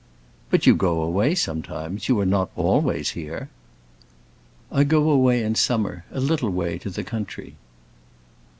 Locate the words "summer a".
5.53-6.19